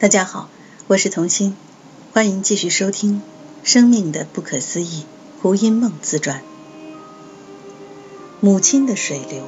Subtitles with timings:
[0.00, 0.48] 大家好，
[0.86, 1.54] 我是童心，
[2.14, 3.16] 欢迎继续收听
[3.70, 5.04] 《生命的不可思议》
[5.42, 6.40] 胡因梦自传。
[8.40, 9.44] 母亲的水流。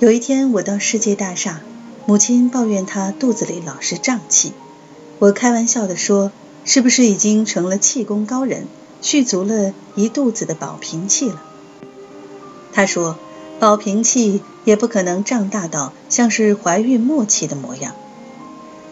[0.00, 1.60] 有一天，我到世界大厦，
[2.06, 4.52] 母亲抱怨她肚子里老是胀气。
[5.20, 6.32] 我开玩笑的说
[6.66, 8.66] ：“是不是已经成了气功高人，
[9.00, 11.40] 蓄足了一肚子的保平气了？”
[12.74, 13.16] 她说
[13.60, 17.94] ：“保平气也不可能胀大到像是怀孕末期的模样。”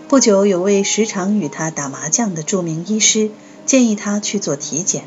[0.09, 3.31] 不久，有位时常与他打麻将的著名医师
[3.67, 5.05] 建议他去做体检。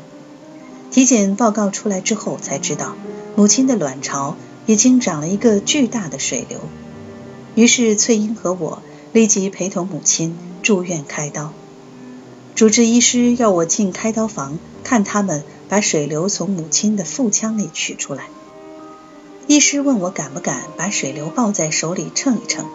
[0.92, 2.94] 体检报告出来之后，才知道
[3.34, 6.60] 母亲的卵巢已经长了一个巨大的水瘤。
[7.56, 8.80] 于是翠英和我
[9.12, 11.52] 立即陪同母亲住院开刀。
[12.54, 18.28] 主治医师要我进开刀房看他们把水瘤从母亲的腹腔里取出来。
[19.48, 22.66] 医师问我敢不敢把水瘤抱在手里称一称。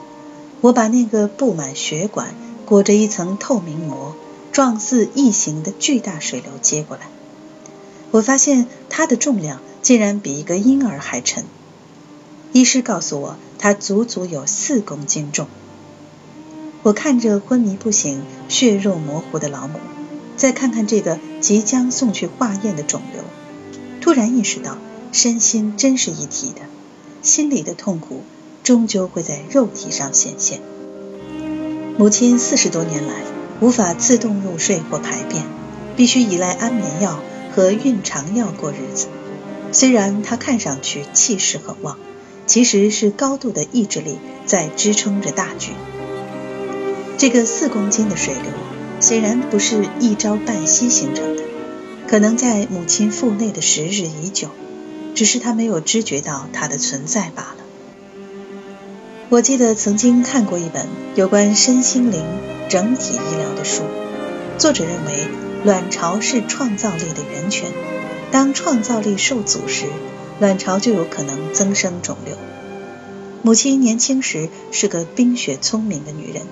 [0.62, 2.34] 我把那个布满血管、
[2.66, 4.16] 裹着一层透明膜、
[4.52, 7.04] 状似异形的巨大水流接过来，
[8.12, 11.46] 我发现它的重量竟然比一个婴儿还沉。
[12.54, 15.48] 医师告诉我，它足足有四公斤重。
[16.84, 19.80] 我看着昏迷不醒、血肉模糊的老母，
[20.38, 23.24] 再看看这个即将送去化验的肿瘤，
[24.02, 24.78] 突然意识到
[25.12, 26.62] 身心真是一体的，
[27.22, 28.24] 心里的痛苦。
[28.68, 30.60] 终究会在肉体上显现。
[31.98, 33.14] 母亲四十多年来
[33.62, 35.46] 无法自动入睡或排便，
[35.96, 37.24] 必须依赖安眠药
[37.56, 39.08] 和孕肠药过日子。
[39.72, 41.98] 虽然她看上去气势很旺，
[42.46, 45.72] 其实是高度的意志力在支撑着大局。
[47.18, 48.52] 这个四公斤的水流
[49.00, 51.44] 显然不是一朝半夕形成的，
[52.06, 54.50] 可能在母亲腹内的时日已久，
[55.16, 57.64] 只是她没有知觉到它的存在罢了。
[59.30, 62.25] 我记得曾经看过一本有关身心灵
[62.70, 63.84] 整体医疗的书，
[64.58, 65.28] 作者认为
[65.66, 67.69] 卵巢是创造力的源泉，
[68.31, 69.88] 当创造力受阻时，
[70.40, 72.38] 卵巢就有可能增生肿瘤。
[73.41, 76.44] 母亲年轻时是个冰雪聪明的女人，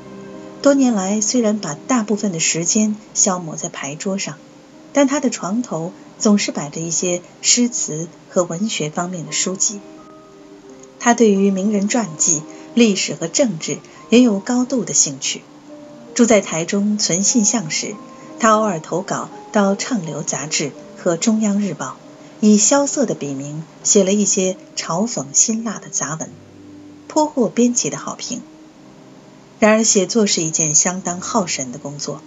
[0.61, 4.35] 多年来虽然把大部分的时间消磨在牌桌上，
[4.91, 9.79] 但她的床头总是摆着一些诗词和文学方面的书籍。
[11.00, 12.41] 她对于名人传记。
[12.75, 13.80] 历史和政治
[14.12, 15.41] 也有高度的兴趣。
[16.13, 17.96] 住在台中存信巷时，
[18.40, 21.88] 他偶尔投稿到《畅流》杂志和《中央日报》，
[22.46, 26.30] 以萧瑟的笔名写了一些嘲讽辛辣的杂文，
[27.08, 28.41] 颇获编辑的好评。
[29.59, 32.22] 然而，写作是一件相当耗神的工作，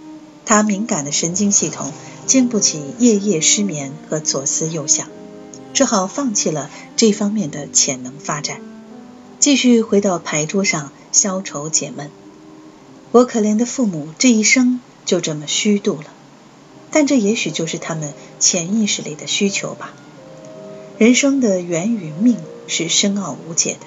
[0.44, 1.92] 他敏感的神经系统
[2.26, 5.08] 经不起夜夜失眠和左思右想，
[5.74, 8.60] 只好放弃了这方面的潜能发展。
[9.48, 12.10] 继续回到牌桌上消愁解闷。
[13.12, 16.12] 我可怜的父母这一生就这么虚度了，
[16.90, 19.94] 但这也许就是他们潜意识里的需求吧。
[20.98, 22.36] 人生的缘与命
[22.66, 23.86] 是深奥无解的，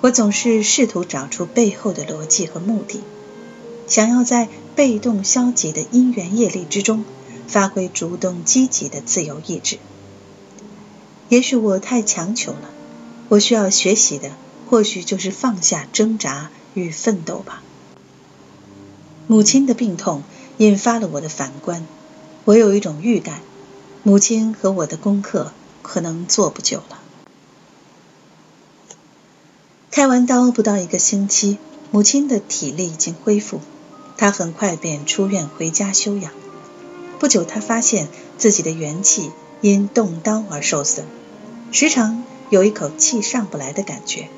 [0.00, 3.02] 我总是试图找出背后的逻辑和目的，
[3.86, 7.04] 想要在被动消极的因缘业力之中
[7.46, 9.78] 发挥主动积极的自由意志。
[11.28, 12.70] 也许我太强求了，
[13.28, 14.32] 我需要学习的。
[14.72, 17.62] 或许就是放下挣扎与奋斗吧。
[19.26, 20.22] 母亲的病痛
[20.56, 21.86] 引发了我的反观，
[22.46, 23.42] 我有一种预感，
[24.02, 25.52] 母亲和我的功课
[25.82, 26.98] 可能做不久了。
[29.90, 31.58] 开完刀不到一个星期，
[31.90, 33.60] 母亲的体力已经恢复，
[34.16, 36.32] 她很快便出院回家休养。
[37.18, 38.08] 不久，她发现
[38.38, 41.04] 自己的元气因动刀而受损，
[41.72, 44.30] 时常有一口气上不来的感觉。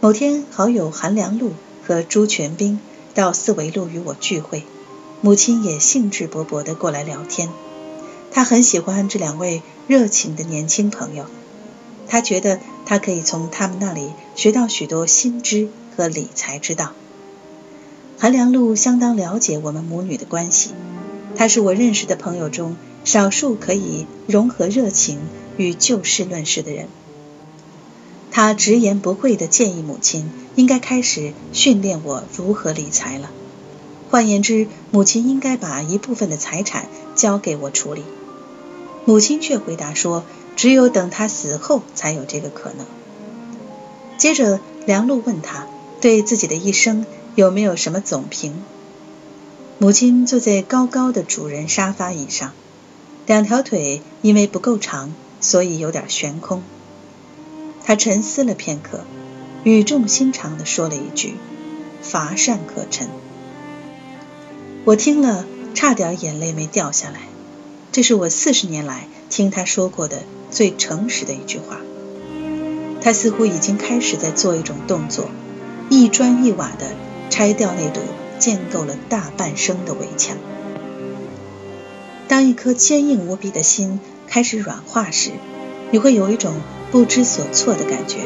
[0.00, 1.54] 某天，好友韩良露
[1.84, 2.78] 和朱全斌
[3.14, 4.62] 到四维路与我聚会，
[5.22, 7.48] 母亲也兴致勃勃地过来聊天。
[8.30, 11.24] 她很喜欢这两位热情的年轻朋友，
[12.06, 16.92] 他觉得他可以从他们那里学到许多新知和理财之道。
[18.18, 20.70] 韩良露相当了解我们母女的关系，
[21.34, 25.18] 她是我认识的朋友中少数可以融合热情
[25.56, 26.86] 与就事论事的人。
[28.40, 33.30] 他直言不讳地建议母亲应该开始训练我如何理财了。
[34.10, 36.86] 换言之，母亲应该把一部分的财产
[37.16, 38.04] 交给我处理。
[39.04, 40.22] 母亲却回答说
[40.54, 42.86] ：“只有等他死后才有这个可能。”
[44.18, 45.66] 接着，梁璐问他
[46.00, 48.62] 对自己的一生有没有什么总评。
[49.78, 52.52] 母亲坐在高高的主人沙发椅上，
[53.26, 56.62] 两条腿因为不够长，所以有点悬空。
[57.88, 59.00] 他沉思了片刻，
[59.64, 61.36] 语重心长地说了一句
[62.02, 63.08] ：“乏善可陈。
[64.84, 67.20] 我听了，差点眼泪没掉下来。
[67.90, 70.18] 这是我四十年来听他说过的
[70.50, 71.78] 最诚实的一句话。
[73.00, 75.30] 他似乎已经开始在做一种动作，
[75.88, 76.94] 一砖一瓦的
[77.30, 78.02] 拆掉那堵
[78.38, 80.36] 建构了大半生的围墙。
[82.28, 85.30] 当一颗坚硬无比的心开始软化时，
[85.90, 86.52] 你会有一种
[86.90, 88.18] 不知所措的感觉。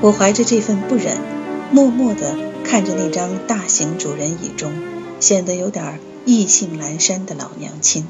[0.00, 1.16] 我怀着这份不忍，
[1.70, 4.72] 默默地看着那张大型主人椅中
[5.20, 8.06] 显得有点意兴阑珊的老娘亲。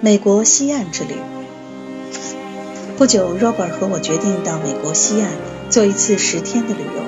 [0.00, 1.14] 美国西岸之旅。
[2.96, 5.32] 不久，Robert 和我决定到美国西岸
[5.70, 7.02] 做一次十天的旅游。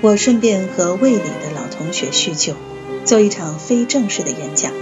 [0.00, 2.54] 我顺便和卫里的老同学叙旧，
[3.04, 4.72] 做一场非正式的演讲。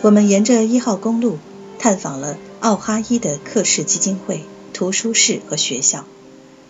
[0.00, 1.38] 我们沿着一号公路
[1.82, 6.04] 探访了奥哈伊的克氏基金会、图书室和学校，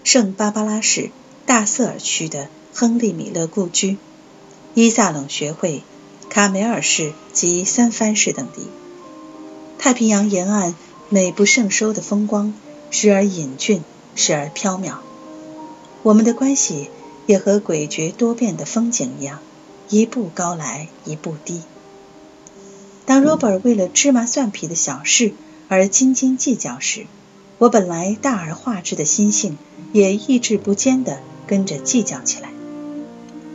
[0.04, 1.10] 圣芭芭拉市
[1.44, 3.98] 大瑟尔区的亨利米勒故居，
[4.72, 5.82] 伊萨冷学会、
[6.30, 8.62] 卡梅尔市及三藩市等地。
[9.78, 10.74] 太平洋沿岸
[11.10, 12.54] 美不胜收的风光，
[12.90, 13.82] 时而隐峻，
[14.14, 14.94] 时而飘渺。
[16.02, 16.88] 我们的关系
[17.26, 19.40] 也和诡谲多变的风景一样，
[19.90, 21.60] 一步高来一步低。
[23.04, 25.32] 当 Robert 为了芝麻蒜皮的小事
[25.68, 27.06] 而斤斤计较时，
[27.58, 29.58] 我本来大而化之的心性
[29.92, 32.50] 也意志不坚地跟着计较起来。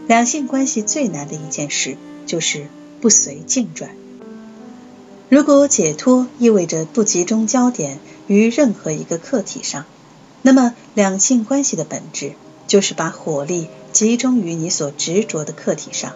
[0.08, 2.68] 两性关系最难的一件事，就是
[3.02, 3.92] 不随境转。
[5.30, 9.86] 如果解脱意味着不集中焦点于任何一个客体上，
[10.42, 12.34] 那么两性关系的本质
[12.68, 16.14] 就是把火力集中于你所执着的客体上，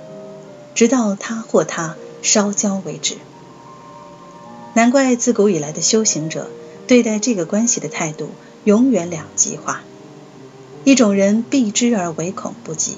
[0.74, 3.16] 直到他或他烧焦为止。
[4.74, 6.50] 难怪自古以来的修行者
[6.88, 8.30] 对待这个关系的态度
[8.64, 9.82] 永远两极化：
[10.84, 12.96] 一种人避之而唯恐不及，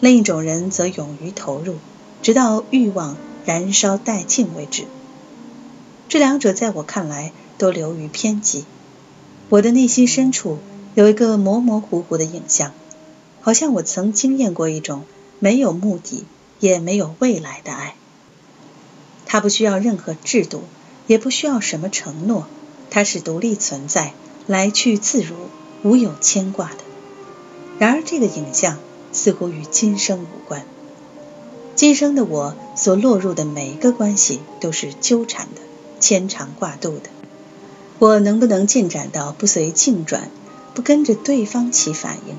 [0.00, 1.76] 另一种人则勇于投入，
[2.22, 4.84] 直到欲望燃烧殆尽为止。
[6.08, 8.64] 这两者在我看来都流于偏激。
[9.48, 10.58] 我的内心深处
[10.94, 12.72] 有一个模模糊糊的影像，
[13.40, 15.04] 好像我曾经验过一种
[15.38, 16.24] 没有目的
[16.60, 17.94] 也没有未来的爱。
[19.26, 20.62] 它不需要任何制度，
[21.06, 22.46] 也不需要什么承诺，
[22.90, 24.14] 它是独立存在，
[24.46, 25.34] 来去自如，
[25.82, 26.78] 无有牵挂的。
[27.78, 28.78] 然而，这个影像
[29.12, 30.64] 似乎与今生无关。
[31.74, 35.60] 今生的我所落入的每一个关系都是纠缠的。
[35.98, 37.08] 牵肠挂肚的，
[37.98, 40.30] 我能不能进展到不随境转，
[40.74, 42.34] 不跟着对方起反应？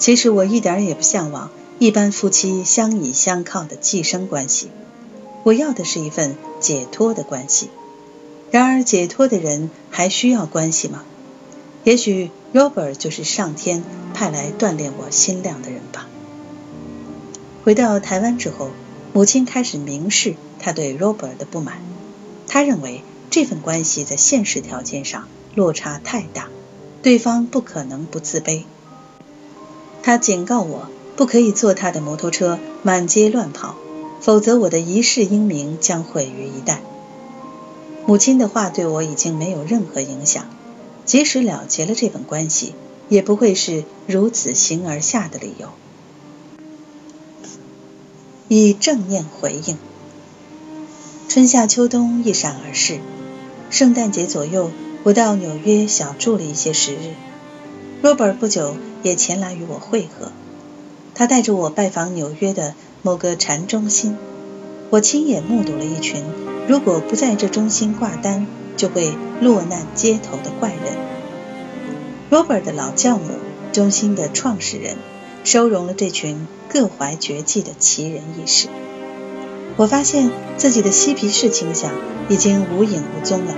[0.00, 4.68] 其实我一点也不向往一般夫妻相倚相靠的寄生关系，
[5.44, 7.70] 我要的是一份解脱的关系。
[8.50, 11.04] 然而，解脱的人还需要关系吗？
[11.84, 13.82] 也许 Robert 就是上天
[14.14, 16.06] 派来锻炼我心量的人吧。
[17.64, 18.70] 回到台湾之后，
[19.12, 21.78] 母亲开始明示她对 Robert 的不满。
[22.46, 26.48] 他认为这份关系在现实条件上落差太大，
[27.02, 28.64] 对方不可能不自卑。
[30.02, 33.76] 他警告我不可以坐他的摩托车满街乱跑，
[34.22, 36.78] 否则我的一世英名将毁于一旦。
[38.06, 40.48] 母亲的话对我已经没有任何影响，
[41.04, 42.74] 即使了结了这份关系，
[43.08, 45.68] 也不会是如此形而下的理由。
[48.48, 49.76] 以正念回应。
[51.28, 53.00] 春夏秋冬一闪而逝，
[53.70, 54.70] 圣诞节左右，
[55.02, 57.14] 我到纽约小住了一些时日。
[58.02, 60.30] Robert 不久也前来与我会合，
[61.14, 64.16] 他带着我拜访纽约的某个禅中心。
[64.90, 66.22] 我亲眼目睹了一群
[66.68, 70.96] 如果不在这中心挂单就会落难街头的怪人。
[72.30, 73.34] Robert 的老教母，
[73.72, 74.96] 中心的创始人，
[75.44, 78.68] 收容了这群各怀绝技的奇人异士。
[79.76, 81.92] 我发现自己的嬉皮士倾向
[82.28, 83.54] 已经无影无踪了，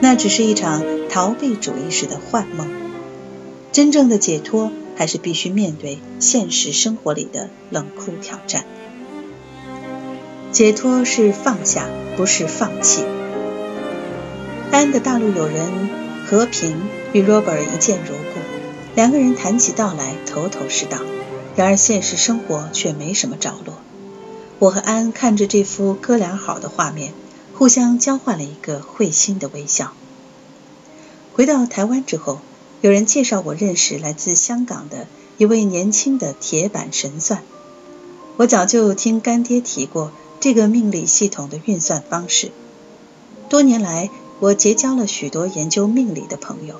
[0.00, 2.68] 那只是一场逃避主义式的幻梦。
[3.72, 8.66] 真正的解脱还是必须面对现实生活里的冷酷挑战。
[10.52, 11.88] 解脱是放下，
[12.18, 13.06] 不是放弃。
[14.70, 15.88] 安的大陆友人
[16.26, 16.76] 和平
[17.14, 18.40] 与 Robert 一见如故，
[18.94, 20.98] 两个人谈起道来头头是道，
[21.56, 23.76] 然而现实生活却没什么着落。
[24.58, 27.14] 我和安看着这幅哥俩好的画面，
[27.54, 29.94] 互相交换了一个会心的微笑。
[31.32, 32.40] 回到台湾之后，
[32.82, 35.06] 有人介绍我认识来自香港的
[35.36, 37.42] 一位年轻的铁板神算。
[38.38, 42.50] 我早就听干爹提过这个命理系统的运算方式。
[43.50, 44.08] 多年来，
[44.38, 46.76] 我结交了许多研究命理的朋友。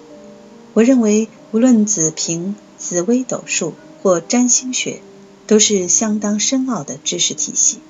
[0.72, 5.02] 我认为，无论子平、紫微斗数或占星学，
[5.46, 7.80] 都是相当深奥的知识体系。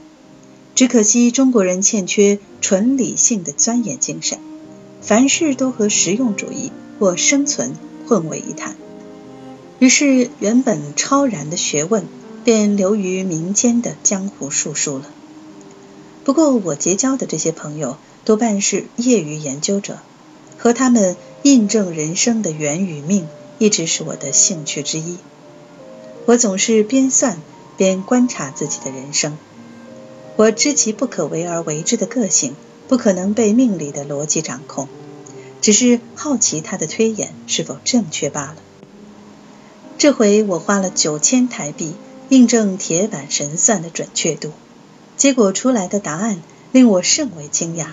[0.75, 4.41] 只可惜中国人欠缺纯理性的钻研精神，
[5.01, 7.77] 凡事都和实用主义或生存
[8.11, 8.75] 混为一谈。
[9.79, 12.09] 于是，原本超然的学问
[12.43, 15.05] 便流于民间的江湖术数了。
[16.25, 19.99] 不过，我结交的这些朋友多半是业余研究者，
[20.59, 21.15] 和他们
[21.45, 25.19] 印证人生的缘与命，一直是我的兴趣之一。
[26.27, 27.39] 我总是边算
[27.77, 29.39] 边观察自己的人生。
[30.35, 32.57] 我知其不可为而为之的个性，
[32.89, 34.89] 不可能被命理的逻辑掌控，
[35.61, 38.57] 只是好奇他的推演是否正确罢了。
[39.99, 41.95] 这回我花了九千台币
[42.29, 44.53] 印证铁板神算的准确度，
[45.17, 47.87] 结果出来的答案令我甚为惊讶。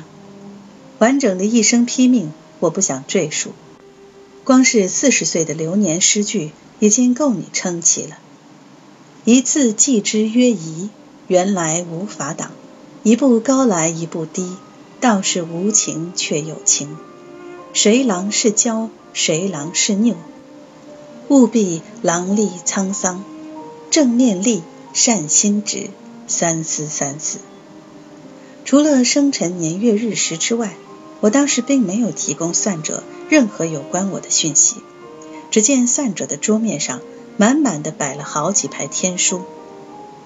[1.00, 3.52] 完整的一生批命，我不想赘述，
[4.44, 8.18] 光是四十岁的流年诗句已经够你撑起了。
[9.26, 10.90] 一字记之曰宜。
[11.30, 12.54] 原来无法挡，
[13.04, 14.56] 一步高来一步低，
[15.02, 16.96] 道是无情却有情。
[17.74, 20.16] 谁郎是骄，谁郎是拗？
[21.28, 23.24] 务必狼立沧桑，
[23.92, 25.90] 正面立，善心直，
[26.28, 27.40] 三思三思。
[28.66, 30.76] 除了生辰年月日时之外，
[31.20, 34.78] 我当时并没有提供算者任何有关我的讯息。
[35.52, 37.02] 只见算者的桌面上
[37.38, 39.42] 满满的摆了好几排天书。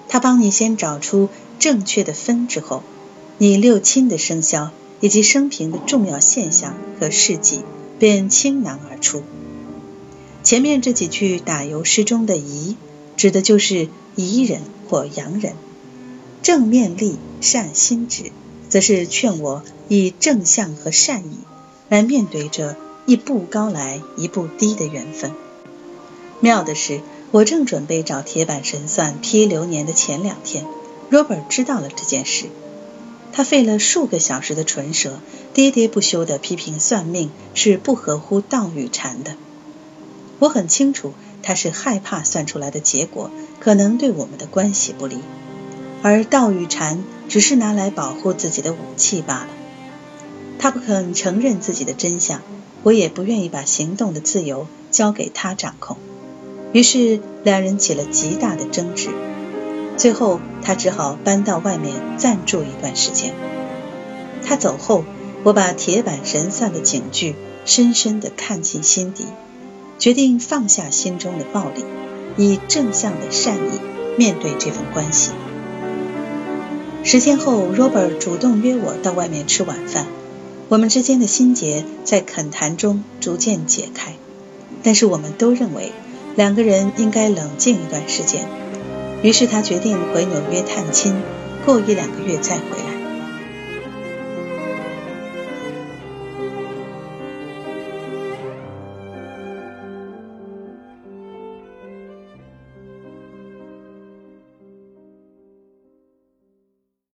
[0.08, 2.82] 他帮你先找出正确的分之后，
[3.38, 4.70] 你六亲的生肖
[5.02, 7.60] 以及生平的重要现象和事迹
[7.98, 9.22] 便倾囊而出。
[10.42, 12.76] 前面这几句打油诗中的“宜”，
[13.18, 15.52] 指的就是宜人或洋人；
[16.42, 18.32] 正面立、善心直，
[18.70, 21.36] 则是劝我以正向和善意
[21.90, 25.32] 来面对这一步高来一步低的缘分。
[26.40, 27.00] 妙的是。
[27.32, 30.66] 我正准备找铁板神算批流年的前两天
[31.10, 32.44] ，Robert 知道了这件事。
[33.32, 35.18] 他费了数个小时的唇舌，
[35.54, 39.34] 喋喋不休地批评算命是不合乎道与禅的。
[40.38, 45.18] 我很清楚，他是害怕算出来的结果可能对我们的关系不利，
[46.02, 49.48] 而道与禅只是拿来保护自己的武器罢了。
[50.58, 52.42] 他不肯承认自己的真相，
[52.82, 55.96] 我也不愿意把行动的自由交给他掌控。
[56.72, 59.10] 于是两人起了极大的争执，
[59.96, 63.34] 最后他只好搬到外面暂住一段时间。
[64.44, 65.04] 他走后，
[65.44, 67.34] 我把铁板神散的警句
[67.64, 69.26] 深深地看进心底，
[69.98, 71.84] 决定放下心中的暴力，
[72.36, 73.80] 以正向的善意
[74.16, 75.30] 面对这份关系。
[77.04, 80.06] 十天后，Robert 主动约我到外面吃晚饭，
[80.68, 84.14] 我们之间的心结在恳谈中逐渐解开，
[84.82, 85.92] 但是我们都认为。
[86.34, 88.48] 两个人应该冷静一段时间，
[89.22, 91.14] 于是他决定回纽约探亲，
[91.64, 92.91] 过一两个月再回来。